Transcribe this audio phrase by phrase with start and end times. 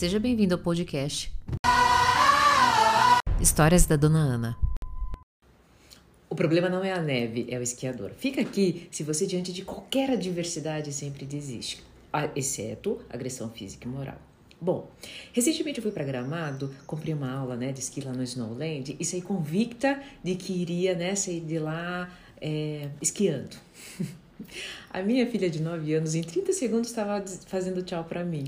[0.00, 1.30] Seja bem-vindo ao podcast
[3.38, 4.58] Histórias da Dona Ana.
[6.30, 8.12] O problema não é a neve, é o esquiador.
[8.16, 11.84] Fica aqui se você, diante de qualquer adversidade, sempre desiste,
[12.34, 14.16] exceto agressão física e moral.
[14.58, 14.90] Bom,
[15.34, 19.04] recentemente eu fui para Gramado, comprei uma aula né, de esqui lá no Snowland e
[19.04, 22.10] saí convicta de que iria né, sair de lá
[22.40, 23.54] é, esquiando.
[24.90, 28.44] A minha filha de 9 anos, em 30 segundos, estava fazendo tchau para mim.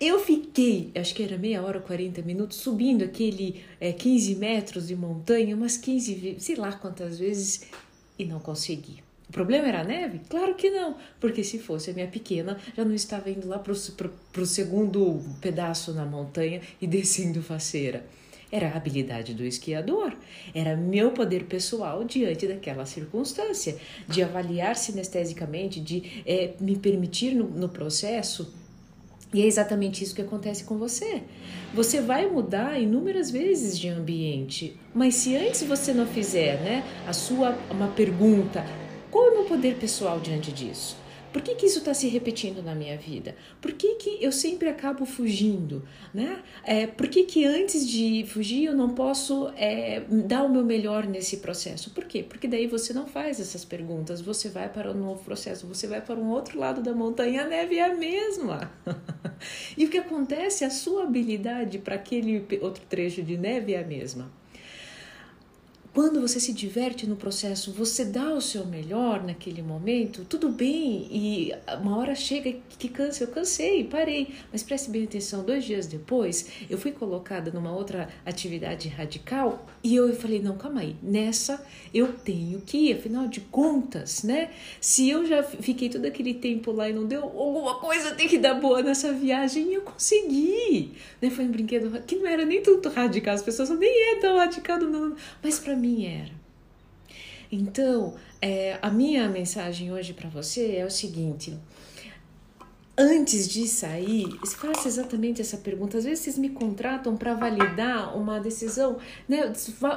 [0.00, 4.94] Eu fiquei, acho que era meia hora, 40 minutos, subindo aquele é, 15 metros de
[4.94, 7.66] montanha, umas 15, sei lá quantas vezes,
[8.16, 9.02] e não consegui.
[9.28, 10.20] O problema era a neve?
[10.28, 13.72] Claro que não, porque se fosse a minha pequena, já não estava indo lá para
[13.72, 18.06] o segundo pedaço na montanha e descendo faceira.
[18.52, 20.16] Era a habilidade do esquiador,
[20.54, 27.48] era meu poder pessoal diante daquela circunstância, de avaliar sinestesicamente, de é, me permitir no,
[27.50, 28.54] no processo
[29.32, 31.22] e é exatamente isso que acontece com você.
[31.74, 37.12] Você vai mudar inúmeras vezes de ambiente, mas se antes você não fizer, né, a
[37.12, 38.64] sua uma pergunta,
[39.10, 40.96] qual é o meu poder pessoal diante disso?
[41.32, 43.36] Por que, que isso está se repetindo na minha vida?
[43.60, 45.86] Por que, que eu sempre acabo fugindo?
[46.12, 46.42] Né?
[46.64, 51.06] É, por que, que antes de fugir eu não posso é, dar o meu melhor
[51.06, 51.90] nesse processo?
[51.90, 52.22] Por quê?
[52.22, 56.00] Porque daí você não faz essas perguntas, você vai para um novo processo, você vai
[56.00, 58.70] para um outro lado da montanha, a neve é a mesma.
[59.76, 60.64] e o que acontece?
[60.64, 64.30] A sua habilidade para aquele outro trecho de neve é a mesma.
[65.94, 71.08] Quando você se diverte no processo, você dá o seu melhor naquele momento, tudo bem,
[71.10, 75.86] e uma hora chega que cansa, eu cansei, parei, mas preste bem atenção, dois dias
[75.86, 81.64] depois, eu fui colocada numa outra atividade radical e eu falei, não, calma aí, nessa
[81.92, 84.50] eu tenho que ir, afinal de contas, né,
[84.80, 88.38] se eu já fiquei todo aquele tempo lá e não deu, alguma coisa tem que
[88.38, 92.62] dar boa nessa viagem e eu consegui, né, foi um brinquedo que não era nem
[92.62, 96.32] tanto radical, as pessoas nem é tão radical, não, mas para mim era.
[97.50, 101.56] Então, é, a minha mensagem hoje para você é o seguinte:
[102.98, 104.26] antes de sair,
[104.56, 105.96] faça exatamente essa pergunta.
[105.96, 108.98] Às vezes vocês me contratam para validar uma decisão,
[109.28, 109.52] né?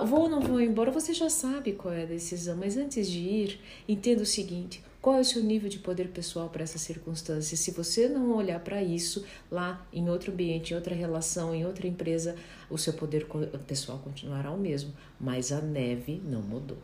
[0.06, 3.19] Vou ou não vou embora, você já sabe qual é a decisão, mas antes de
[3.19, 3.59] ir,
[3.90, 7.57] entenda o seguinte: qual é o seu nível de poder pessoal para essa circunstância?
[7.57, 11.88] Se você não olhar para isso lá em outro ambiente, em outra relação, em outra
[11.88, 12.35] empresa,
[12.69, 13.25] o seu poder
[13.66, 16.78] pessoal continuará o mesmo, mas a neve não mudou.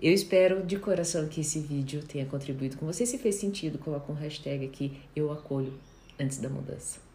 [0.00, 3.04] Eu espero de coração que esse vídeo tenha contribuído com você.
[3.04, 5.72] Se fez sentido, coloca um hashtag aqui, eu acolho
[6.20, 7.07] antes da mudança.